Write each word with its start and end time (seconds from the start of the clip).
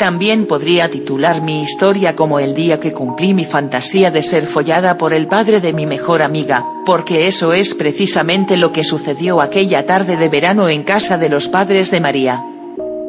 También 0.00 0.46
podría 0.46 0.90
titular 0.90 1.42
mi 1.42 1.60
historia 1.60 2.16
como 2.16 2.38
el 2.38 2.54
día 2.54 2.80
que 2.80 2.94
cumplí 2.94 3.34
mi 3.34 3.44
fantasía 3.44 4.10
de 4.10 4.22
ser 4.22 4.46
follada 4.46 4.96
por 4.96 5.12
el 5.12 5.26
padre 5.26 5.60
de 5.60 5.74
mi 5.74 5.84
mejor 5.84 6.22
amiga, 6.22 6.64
porque 6.86 7.28
eso 7.28 7.52
es 7.52 7.74
precisamente 7.74 8.56
lo 8.56 8.72
que 8.72 8.82
sucedió 8.82 9.42
aquella 9.42 9.84
tarde 9.84 10.16
de 10.16 10.30
verano 10.30 10.70
en 10.70 10.84
casa 10.84 11.18
de 11.18 11.28
los 11.28 11.48
padres 11.48 11.90
de 11.90 12.00
María. 12.00 12.42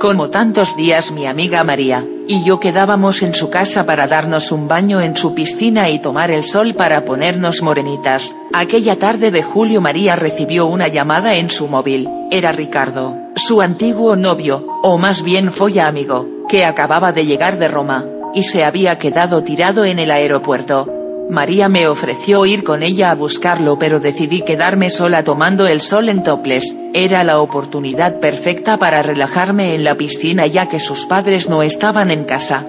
Como 0.02 0.32
tantos 0.32 0.76
días 0.76 1.14
mi 1.14 1.28
amiga 1.28 1.64
María, 1.64 2.06
y 2.28 2.44
yo 2.44 2.60
quedábamos 2.60 3.24
en 3.24 3.36
su 3.36 3.50
casa 3.50 3.86
para 3.86 4.08
darnos 4.08 4.52
un 4.52 4.68
baño 4.68 5.00
en 5.00 5.16
su 5.16 5.34
piscina 5.34 5.90
y 5.90 6.00
tomar 6.00 6.30
el 6.30 6.44
sol 6.44 6.74
para 6.74 7.06
ponernos 7.06 7.62
morenitas, 7.62 8.36
aquella 8.52 9.00
tarde 9.00 9.32
de 9.32 9.44
julio 9.44 9.80
María 9.80 10.18
recibió 10.18 10.66
una 10.66 10.90
llamada 10.90 11.36
en 11.36 11.52
su 11.52 11.70
móvil, 11.70 12.10
era 12.32 12.52
Ricardo, 12.52 13.16
su 13.38 13.62
antiguo 13.62 14.18
novio, 14.18 14.68
o 14.84 14.98
más 14.98 15.24
bien 15.24 15.54
folla 15.54 15.88
amigo, 15.88 16.28
que 16.52 16.66
acababa 16.66 17.14
de 17.14 17.26
llegar 17.26 17.58
de 17.58 17.70
Roma, 17.70 18.06
y 18.36 18.44
se 18.44 18.66
había 18.66 19.00
quedado 19.00 19.42
tirado 19.42 19.86
en 19.86 20.00
el 20.00 20.12
aeropuerto. 20.12 20.86
María 21.30 21.70
me 21.70 21.88
ofreció 21.88 22.46
ir 22.46 22.66
con 22.66 22.84
ella 22.84 23.10
a 23.10 23.16
buscarlo 23.16 23.80
pero 23.80 24.02
decidí 24.02 24.42
quedarme 24.42 24.90
sola 24.90 25.24
tomando 25.24 25.66
el 25.66 25.80
sol 25.80 26.10
en 26.10 26.24
toples, 26.24 26.76
era 26.94 27.24
la 27.24 27.40
oportunidad 27.40 28.20
perfecta 28.20 28.76
para 28.76 29.02
relajarme 29.02 29.76
en 29.76 29.86
la 29.86 29.96
piscina 29.96 30.46
ya 30.46 30.68
que 30.68 30.82
sus 30.82 31.06
padres 31.06 31.48
no 31.48 31.64
estaban 31.64 32.12
en 32.12 32.26
casa. 32.26 32.66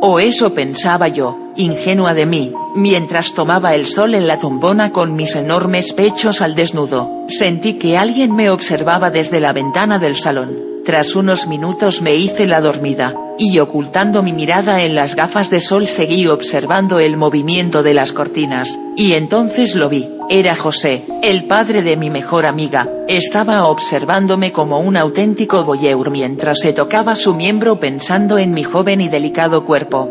O 0.00 0.18
eso 0.18 0.54
pensaba 0.54 1.08
yo, 1.08 1.36
ingenua 1.56 2.14
de 2.14 2.24
mí, 2.24 2.54
mientras 2.74 3.34
tomaba 3.34 3.74
el 3.74 3.84
sol 3.84 4.14
en 4.14 4.26
la 4.28 4.38
tumbona 4.38 4.92
con 4.92 5.14
mis 5.14 5.36
enormes 5.36 5.92
pechos 5.92 6.40
al 6.40 6.54
desnudo, 6.54 7.26
sentí 7.28 7.74
que 7.74 7.98
alguien 7.98 8.34
me 8.34 8.48
observaba 8.48 9.10
desde 9.10 9.40
la 9.40 9.52
ventana 9.52 9.98
del 9.98 10.16
salón. 10.16 10.69
Tras 10.90 11.14
unos 11.14 11.46
minutos 11.46 12.02
me 12.02 12.16
hice 12.16 12.48
la 12.48 12.60
dormida, 12.60 13.14
y 13.38 13.60
ocultando 13.60 14.24
mi 14.24 14.32
mirada 14.32 14.82
en 14.82 14.96
las 14.96 15.14
gafas 15.14 15.48
de 15.48 15.60
sol 15.60 15.86
seguí 15.86 16.26
observando 16.26 16.98
el 16.98 17.16
movimiento 17.16 17.84
de 17.84 17.94
las 17.94 18.12
cortinas, 18.12 18.76
y 18.96 19.12
entonces 19.12 19.76
lo 19.76 19.88
vi, 19.88 20.08
era 20.28 20.56
José, 20.56 21.04
el 21.22 21.44
padre 21.44 21.82
de 21.82 21.96
mi 21.96 22.10
mejor 22.10 22.44
amiga, 22.44 22.88
estaba 23.06 23.68
observándome 23.68 24.50
como 24.50 24.80
un 24.80 24.96
auténtico 24.96 25.62
voyeur 25.62 26.10
mientras 26.10 26.58
se 26.58 26.72
tocaba 26.72 27.14
su 27.14 27.36
miembro 27.36 27.78
pensando 27.78 28.36
en 28.36 28.50
mi 28.50 28.64
joven 28.64 29.00
y 29.00 29.08
delicado 29.08 29.64
cuerpo. 29.64 30.10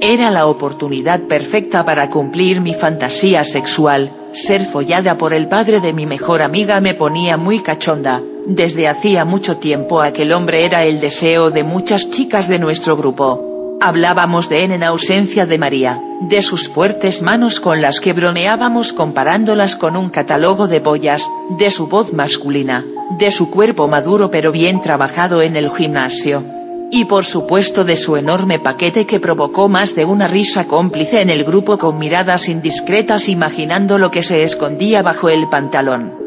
Era 0.00 0.30
la 0.30 0.46
oportunidad 0.46 1.22
perfecta 1.22 1.84
para 1.84 2.08
cumplir 2.08 2.60
mi 2.60 2.72
fantasía 2.72 3.42
sexual, 3.42 4.12
ser 4.32 4.64
follada 4.64 5.18
por 5.18 5.32
el 5.32 5.48
padre 5.48 5.80
de 5.80 5.92
mi 5.92 6.06
mejor 6.06 6.40
amiga 6.40 6.80
me 6.80 6.94
ponía 6.94 7.36
muy 7.36 7.58
cachonda, 7.58 8.22
desde 8.46 8.88
hacía 8.88 9.24
mucho 9.24 9.56
tiempo 9.56 10.00
aquel 10.00 10.32
hombre 10.32 10.64
era 10.64 10.84
el 10.84 11.00
deseo 11.00 11.50
de 11.50 11.64
muchas 11.64 12.10
chicas 12.10 12.48
de 12.48 12.58
nuestro 12.58 12.96
grupo. 12.96 13.76
Hablábamos 13.80 14.48
de 14.48 14.64
él 14.64 14.72
en 14.72 14.82
ausencia 14.82 15.46
de 15.46 15.58
María, 15.58 16.00
de 16.22 16.42
sus 16.42 16.68
fuertes 16.68 17.22
manos 17.22 17.60
con 17.60 17.82
las 17.82 18.00
que 18.00 18.12
bromeábamos 18.12 18.92
comparándolas 18.92 19.76
con 19.76 19.96
un 19.96 20.10
catálogo 20.10 20.68
de 20.68 20.80
boyas, 20.80 21.28
de 21.58 21.70
su 21.70 21.88
voz 21.88 22.12
masculina, 22.12 22.84
de 23.18 23.30
su 23.30 23.50
cuerpo 23.50 23.88
maduro 23.88 24.30
pero 24.30 24.52
bien 24.52 24.80
trabajado 24.80 25.42
en 25.42 25.56
el 25.56 25.70
gimnasio. 25.70 26.42
Y 26.90 27.06
por 27.06 27.24
supuesto 27.24 27.84
de 27.84 27.96
su 27.96 28.16
enorme 28.16 28.58
paquete 28.58 29.06
que 29.06 29.20
provocó 29.20 29.68
más 29.68 29.94
de 29.94 30.04
una 30.04 30.28
risa 30.28 30.66
cómplice 30.66 31.20
en 31.20 31.30
el 31.30 31.44
grupo 31.44 31.76
con 31.76 31.98
miradas 31.98 32.48
indiscretas 32.48 33.28
imaginando 33.28 33.98
lo 33.98 34.10
que 34.10 34.22
se 34.22 34.44
escondía 34.44 35.02
bajo 35.02 35.28
el 35.28 35.48
pantalón. 35.48 36.23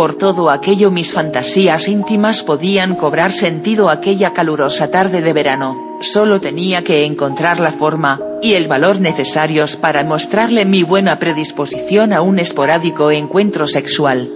Por 0.00 0.14
todo 0.14 0.48
aquello 0.48 0.90
mis 0.90 1.12
fantasías 1.12 1.86
íntimas 1.86 2.42
podían 2.42 2.94
cobrar 2.94 3.32
sentido 3.32 3.90
aquella 3.90 4.32
calurosa 4.32 4.90
tarde 4.90 5.20
de 5.20 5.34
verano, 5.34 5.98
solo 6.00 6.40
tenía 6.40 6.82
que 6.82 7.04
encontrar 7.04 7.60
la 7.60 7.70
forma, 7.70 8.18
y 8.40 8.54
el 8.54 8.66
valor 8.66 8.98
necesarios 8.98 9.76
para 9.76 10.02
mostrarle 10.02 10.64
mi 10.64 10.84
buena 10.84 11.18
predisposición 11.18 12.14
a 12.14 12.22
un 12.22 12.38
esporádico 12.38 13.10
encuentro 13.10 13.66
sexual. 13.66 14.30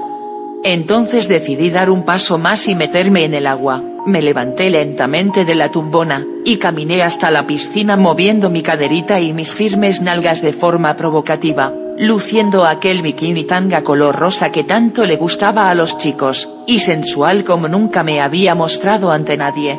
Entonces 0.65 1.29
decidí 1.29 1.71
dar 1.71 1.89
un 1.89 2.05
paso 2.05 2.37
más 2.37 2.69
y 2.69 2.75
meterme 2.75 3.25
en 3.25 3.33
el 3.33 3.47
agua, 3.47 3.83
me 4.05 4.21
levanté 4.21 4.69
lentamente 4.69 5.47
de 5.47 5.55
la 5.55 5.71
tumbona, 5.71 6.27
y 6.45 6.59
caminé 6.59 7.03
hasta 7.03 7.31
la 7.31 7.47
piscina 7.47 7.97
moviendo 7.97 8.51
mi 8.51 8.63
caderita 8.63 9.19
y 9.19 9.33
mis 9.33 9.55
firmes 9.55 10.03
nalgas 10.03 10.43
de 10.43 10.53
forma 10.53 10.95
provocativa 10.95 11.73
luciendo 11.99 12.65
aquel 12.65 13.03
bikini 13.03 13.44
tanga 13.44 13.82
color 13.82 14.16
rosa 14.16 14.50
que 14.50 14.65
tanto 14.65 15.06
le 15.06 15.16
gustaba 15.16 15.71
a 15.71 15.75
los 15.75 15.97
chicos, 15.99 16.49
y 16.66 16.81
sensual 16.81 17.44
como 17.44 17.69
nunca 17.69 18.03
me 18.03 18.21
había 18.21 18.55
mostrado 18.55 19.10
ante 19.10 19.37
nadie. 19.37 19.78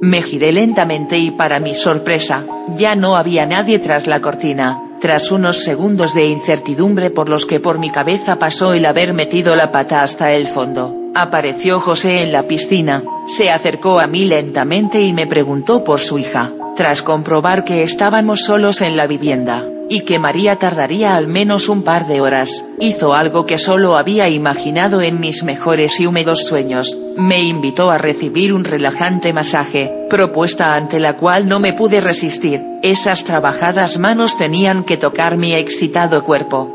Me 0.00 0.22
giré 0.22 0.52
lentamente 0.52 1.18
y 1.18 1.30
para 1.30 1.60
mi 1.60 1.74
sorpresa, 1.74 2.44
ya 2.76 2.94
no 2.94 3.16
había 3.16 3.46
nadie 3.46 3.78
tras 3.78 4.06
la 4.06 4.20
cortina, 4.20 4.80
tras 5.00 5.32
unos 5.32 5.62
segundos 5.62 6.14
de 6.14 6.26
incertidumbre 6.26 7.10
por 7.10 7.28
los 7.28 7.46
que 7.46 7.60
por 7.60 7.78
mi 7.78 7.90
cabeza 7.90 8.38
pasó 8.38 8.74
el 8.74 8.84
haber 8.84 9.14
metido 9.14 9.56
la 9.56 9.72
pata 9.72 10.02
hasta 10.02 10.32
el 10.32 10.46
fondo, 10.46 10.94
apareció 11.14 11.80
José 11.80 12.22
en 12.22 12.32
la 12.32 12.42
piscina, 12.44 13.02
se 13.26 13.50
acercó 13.50 14.00
a 14.00 14.06
mí 14.06 14.24
lentamente 14.24 15.02
y 15.02 15.12
me 15.12 15.26
preguntó 15.26 15.82
por 15.82 16.00
su 16.00 16.18
hija, 16.18 16.50
tras 16.76 17.02
comprobar 17.02 17.64
que 17.64 17.82
estábamos 17.82 18.44
solos 18.44 18.82
en 18.82 18.96
la 18.96 19.06
vivienda 19.06 19.64
y 19.88 20.00
que 20.00 20.18
María 20.18 20.56
tardaría 20.56 21.16
al 21.16 21.28
menos 21.28 21.68
un 21.68 21.82
par 21.82 22.06
de 22.06 22.20
horas, 22.20 22.64
hizo 22.78 23.14
algo 23.14 23.46
que 23.46 23.58
solo 23.58 23.96
había 23.96 24.28
imaginado 24.28 25.00
en 25.00 25.20
mis 25.20 25.42
mejores 25.42 25.98
y 26.00 26.06
húmedos 26.06 26.44
sueños, 26.44 26.96
me 27.16 27.42
invitó 27.42 27.90
a 27.90 27.98
recibir 27.98 28.52
un 28.52 28.64
relajante 28.64 29.32
masaje, 29.32 29.92
propuesta 30.10 30.74
ante 30.74 31.00
la 31.00 31.16
cual 31.16 31.48
no 31.48 31.60
me 31.60 31.72
pude 31.72 32.00
resistir, 32.00 32.62
esas 32.82 33.24
trabajadas 33.24 33.98
manos 33.98 34.36
tenían 34.36 34.84
que 34.84 34.96
tocar 34.96 35.36
mi 35.36 35.54
excitado 35.54 36.24
cuerpo. 36.24 36.74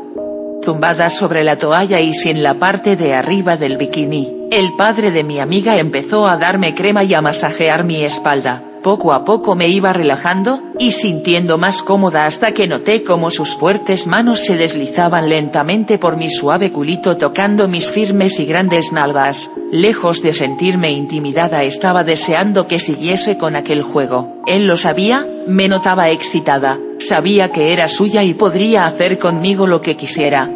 Tumbada 0.62 1.10
sobre 1.10 1.44
la 1.44 1.56
toalla 1.56 2.00
y 2.00 2.14
sin 2.14 2.42
la 2.42 2.54
parte 2.54 2.96
de 2.96 3.14
arriba 3.14 3.56
del 3.56 3.76
bikini, 3.76 4.48
el 4.50 4.74
padre 4.76 5.10
de 5.10 5.22
mi 5.22 5.38
amiga 5.38 5.78
empezó 5.78 6.26
a 6.26 6.36
darme 6.36 6.74
crema 6.74 7.04
y 7.04 7.14
a 7.14 7.20
masajear 7.20 7.84
mi 7.84 8.02
espalda 8.02 8.62
poco 8.84 9.14
a 9.14 9.24
poco 9.24 9.54
me 9.54 9.68
iba 9.68 9.94
relajando, 9.94 10.60
y 10.78 10.92
sintiendo 10.92 11.56
más 11.56 11.82
cómoda 11.82 12.26
hasta 12.26 12.52
que 12.52 12.68
noté 12.68 13.02
cómo 13.02 13.30
sus 13.30 13.56
fuertes 13.56 14.06
manos 14.06 14.40
se 14.40 14.58
deslizaban 14.58 15.30
lentamente 15.30 15.98
por 15.98 16.18
mi 16.18 16.28
suave 16.28 16.70
culito 16.70 17.16
tocando 17.16 17.66
mis 17.66 17.90
firmes 17.90 18.38
y 18.38 18.44
grandes 18.44 18.92
nalgas, 18.92 19.48
lejos 19.72 20.20
de 20.20 20.34
sentirme 20.34 20.92
intimidada 20.92 21.64
estaba 21.64 22.04
deseando 22.04 22.68
que 22.68 22.78
siguiese 22.78 23.38
con 23.38 23.56
aquel 23.56 23.82
juego, 23.82 24.42
él 24.46 24.66
lo 24.66 24.76
sabía, 24.76 25.26
me 25.46 25.66
notaba 25.66 26.10
excitada, 26.10 26.78
sabía 26.98 27.50
que 27.50 27.72
era 27.72 27.88
suya 27.88 28.22
y 28.22 28.34
podría 28.34 28.84
hacer 28.84 29.18
conmigo 29.18 29.66
lo 29.66 29.80
que 29.80 29.96
quisiera. 29.96 30.50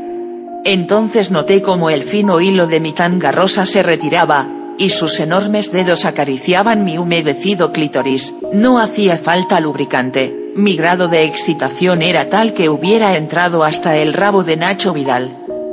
Entonces 0.67 1.31
noté 1.31 1.63
como 1.63 1.89
el 1.89 2.03
fino 2.03 2.43
hilo 2.43 2.67
de 2.67 2.81
mi 2.81 2.93
tanga 2.93 3.33
rosa 3.33 3.65
se 3.65 3.83
retiraba, 3.83 4.47
y 4.79 4.91
sus 4.91 5.21
enormes 5.21 5.73
dedos 5.73 6.05
acariciaban 6.05 6.85
mi 6.85 6.97
humedecido 6.97 7.73
clítoris, 7.73 8.33
no 8.53 8.79
hacía 8.79 9.19
falta 9.19 9.61
lubricante, 9.61 10.53
mi 10.59 10.77
grado 10.77 11.09
de 11.09 11.25
excitación 11.25 12.03
era 12.03 12.29
tal 12.31 12.53
que 12.53 12.69
hubiera 12.69 13.17
entrado 13.17 13.63
hasta 13.63 13.97
el 13.97 14.13
rabo 14.13 14.43
de 14.43 14.57
Nacho 14.57 14.93
Vidal. 14.93 15.31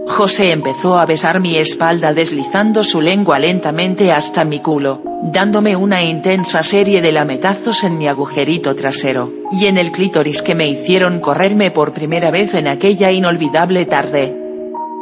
José 0.07 0.51
empezó 0.51 0.99
a 0.99 1.05
besar 1.07 1.39
mi 1.39 1.57
espalda 1.57 2.13
deslizando 2.13 2.83
su 2.83 3.01
lengua 3.01 3.39
lentamente 3.39 4.11
hasta 4.11 4.45
mi 4.45 4.59
culo, 4.59 5.01
dándome 5.23 5.75
una 5.75 6.03
intensa 6.03 6.61
serie 6.61 7.01
de 7.01 7.11
lametazos 7.11 7.83
en 7.83 7.97
mi 7.97 8.07
agujerito 8.07 8.75
trasero, 8.75 9.31
y 9.51 9.65
en 9.65 9.79
el 9.79 9.91
clítoris 9.91 10.43
que 10.43 10.53
me 10.53 10.67
hicieron 10.67 11.19
correrme 11.19 11.71
por 11.71 11.91
primera 11.91 12.29
vez 12.29 12.53
en 12.53 12.67
aquella 12.67 13.11
inolvidable 13.11 13.87
tarde. 13.87 14.44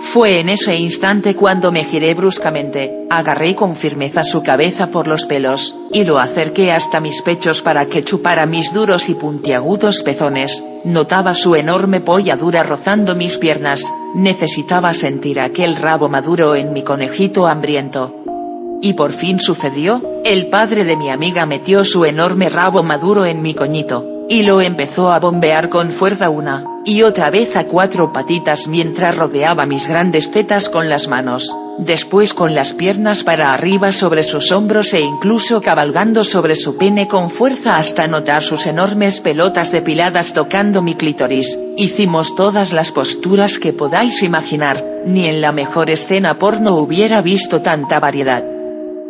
Fue 0.04 0.40
en 0.40 0.50
ese 0.50 0.76
instante 0.76 1.34
cuando 1.34 1.72
me 1.72 1.86
giré 1.86 2.14
bruscamente, 2.14 3.08
agarré 3.10 3.56
con 3.56 3.76
firmeza 3.76 4.24
su 4.24 4.44
cabeza 4.44 4.92
por 4.92 5.08
los 5.08 5.26
pelos, 5.26 5.76
y 5.92 6.04
lo 6.04 6.20
acerqué 6.20 6.72
hasta 6.72 7.00
mis 7.00 7.22
pechos 7.24 7.62
para 7.62 7.88
que 7.88 8.04
chupara 8.04 8.46
mis 8.46 8.74
duros 8.74 9.10
y 9.10 9.16
puntiagudos 9.16 10.04
pezones, 10.04 10.64
notaba 10.84 11.34
su 11.34 11.56
enorme 11.56 12.00
polla 12.00 12.36
dura 12.36 12.62
rozando 12.62 13.16
mis 13.16 13.38
piernas, 13.38 13.82
necesitaba 14.14 14.94
sentir 14.94 15.40
aquel 15.40 15.78
rabo 15.78 16.10
maduro 16.10 16.54
en 16.54 16.74
mi 16.74 16.84
conejito 16.84 17.48
hambriento. 17.48 18.14
Y 18.84 18.94
por 18.94 19.14
fin 19.14 19.40
sucedió, 19.40 20.02
el 20.26 20.48
padre 20.48 20.84
de 20.84 20.98
mi 20.98 21.10
amiga 21.10 21.46
metió 21.46 21.86
su 21.86 22.06
enorme 22.06 22.50
rabo 22.50 22.84
maduro 22.84 23.26
en 23.26 23.42
mi 23.42 23.56
coñito, 23.56 24.13
y 24.30 24.44
lo 24.44 24.62
empezó 24.62 25.12
a 25.12 25.20
bombear 25.20 25.70
con 25.70 25.92
fuerza 25.92 26.30
una, 26.30 26.66
y 26.86 27.04
otra 27.04 27.30
vez 27.30 27.56
a 27.56 27.66
cuatro 27.66 28.12
patitas 28.14 28.68
mientras 28.68 29.18
rodeaba 29.18 29.66
mis 29.66 29.88
grandes 29.88 30.32
tetas 30.32 30.70
con 30.70 30.90
las 30.90 31.08
manos, 31.08 31.56
después 31.78 32.34
con 32.34 32.56
las 32.56 32.74
piernas 32.74 33.24
para 33.24 33.54
arriba 33.54 33.92
sobre 33.92 34.24
sus 34.24 34.52
hombros 34.52 34.94
e 34.94 35.02
incluso 35.02 35.62
cabalgando 35.62 36.24
sobre 36.24 36.56
su 36.56 36.78
pene 36.78 37.08
con 37.08 37.30
fuerza 37.30 37.78
hasta 37.78 38.08
notar 38.08 38.44
sus 38.44 38.66
enormes 38.68 39.22
pelotas 39.22 39.72
depiladas 39.72 40.34
tocando 40.34 40.82
mi 40.82 40.96
clítoris, 40.96 41.58
hicimos 41.78 42.36
todas 42.36 42.74
las 42.74 42.92
posturas 42.92 43.60
que 43.60 43.74
podáis 43.74 44.24
imaginar, 44.24 44.84
ni 45.06 45.26
en 45.26 45.42
la 45.42 45.52
mejor 45.52 45.90
escena 45.90 46.36
porno 46.36 46.76
hubiera 46.76 47.22
visto 47.22 47.62
tanta 47.62 48.00
variedad. 48.00 48.53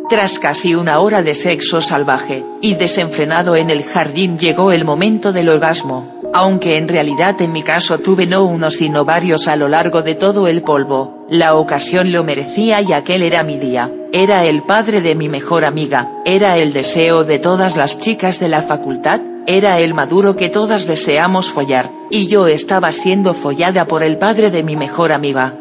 Tras 0.08 0.38
casi 0.38 0.74
una 0.74 1.00
hora 1.00 1.22
de 1.22 1.34
sexo 1.34 1.80
salvaje, 1.80 2.44
y 2.60 2.74
desenfrenado 2.74 3.56
en 3.56 3.70
el 3.70 3.82
jardín 3.82 4.38
llegó 4.38 4.70
el 4.70 4.84
momento 4.84 5.32
del 5.32 5.48
orgasmo, 5.48 6.06
aunque 6.34 6.76
en 6.76 6.88
realidad 6.88 7.40
en 7.40 7.52
mi 7.52 7.62
caso 7.62 7.98
tuve 7.98 8.26
no 8.26 8.44
uno 8.44 8.70
sino 8.70 9.06
varios 9.06 9.48
a 9.48 9.56
lo 9.56 9.68
largo 9.68 10.02
de 10.02 10.14
todo 10.14 10.46
el 10.46 10.60
polvo, 10.60 11.26
la 11.30 11.54
ocasión 11.54 12.12
lo 12.12 12.22
merecía 12.22 12.82
y 12.82 12.92
aquel 12.92 13.22
era 13.22 13.44
mi 13.44 13.56
día, 13.56 13.90
era 14.12 14.44
el 14.44 14.62
padre 14.62 15.00
de 15.00 15.14
mi 15.14 15.30
mejor 15.30 15.64
amiga, 15.64 16.10
era 16.26 16.58
el 16.58 16.74
deseo 16.74 17.24
de 17.24 17.38
todas 17.38 17.74
las 17.74 17.98
chicas 17.98 18.40
de 18.40 18.48
la 18.48 18.60
facultad, 18.60 19.22
era 19.46 19.80
el 19.80 19.94
maduro 19.94 20.36
que 20.36 20.50
todas 20.50 20.86
deseamos 20.86 21.50
follar, 21.50 21.90
y 22.10 22.26
yo 22.26 22.46
estaba 22.46 22.92
siendo 22.92 23.32
follada 23.32 23.86
por 23.86 24.02
el 24.02 24.18
padre 24.18 24.50
de 24.50 24.62
mi 24.62 24.76
mejor 24.76 25.12
amiga. 25.12 25.54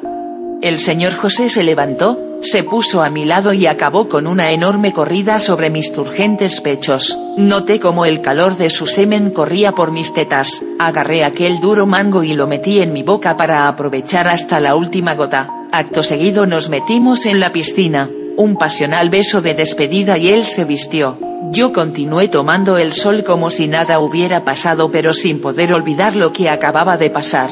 El 0.61 0.79
señor 0.79 1.13
José 1.13 1.49
se 1.49 1.63
levantó, 1.63 2.17
se 2.43 2.63
puso 2.63 3.03
a 3.03 3.09
mi 3.09 3.25
lado 3.25 3.53
y 3.53 3.67
acabó 3.67 4.09
con 4.09 4.27
una 4.27 4.51
enorme 4.51 4.91
corrida 4.91 5.39
sobre 5.39 5.69
mis 5.69 5.93
turgentes 5.93 6.59
pechos, 6.59 7.17
noté 7.37 7.79
como 7.79 8.05
el 8.05 8.21
calor 8.21 8.57
de 8.57 8.69
su 8.69 8.85
semen 8.85 9.31
corría 9.31 9.71
por 9.71 9.91
mis 9.91 10.13
tetas, 10.13 10.61
agarré 10.77 11.23
aquel 11.23 11.61
duro 11.61 11.85
mango 11.85 12.21
y 12.21 12.33
lo 12.33 12.45
metí 12.45 12.79
en 12.79 12.91
mi 12.91 13.01
boca 13.01 13.37
para 13.37 13.67
aprovechar 13.67 14.27
hasta 14.27 14.59
la 14.59 14.75
última 14.75 15.15
gota, 15.15 15.49
acto 15.71 16.03
seguido 16.03 16.45
nos 16.45 16.69
metimos 16.69 17.25
en 17.25 17.39
la 17.39 17.51
piscina, 17.51 18.09
un 18.35 18.57
pasional 18.57 19.09
beso 19.09 19.41
de 19.41 19.53
despedida 19.53 20.17
y 20.17 20.29
él 20.29 20.43
se 20.43 20.65
vistió, 20.65 21.17
yo 21.51 21.71
continué 21.71 22.27
tomando 22.27 22.77
el 22.77 22.91
sol 22.91 23.23
como 23.23 23.49
si 23.51 23.67
nada 23.67 23.99
hubiera 23.99 24.43
pasado 24.43 24.91
pero 24.91 25.13
sin 25.13 25.39
poder 25.39 25.71
olvidar 25.71 26.15
lo 26.15 26.33
que 26.33 26.49
acababa 26.49 26.97
de 26.97 27.09
pasar. 27.09 27.49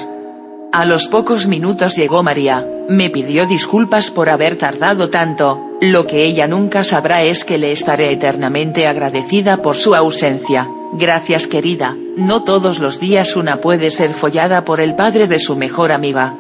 A 0.73 0.85
los 0.85 1.07
pocos 1.07 1.47
minutos 1.47 1.95
llegó 1.95 2.23
María, 2.23 2.65
me 2.89 3.10
pidió 3.10 3.45
disculpas 3.45 4.12
por 4.12 4.30
haber 4.30 4.56
tardado 4.56 5.10
tanto, 5.10 5.60
lo 5.81 6.06
que 6.06 6.25
ella 6.25 6.48
nunca 6.48 6.83
sabrá 6.83 7.24
es 7.24 7.44
que 7.44 7.57
le 7.57 7.72
estaré 7.72 8.12
eternamente 8.12 8.88
agradecida 8.88 9.57
por 9.57 9.75
su 9.75 9.95
ausencia, 9.95 10.68
gracias 10.94 11.48
querida, 11.48 11.95
no 12.18 12.44
todos 12.44 12.80
los 12.80 13.00
días 13.00 13.36
una 13.36 13.57
puede 13.57 13.92
ser 13.92 14.13
follada 14.13 14.66
por 14.66 14.80
el 14.81 14.95
padre 14.95 15.28
de 15.28 15.39
su 15.39 15.56
mejor 15.56 15.92
amiga. 15.92 16.36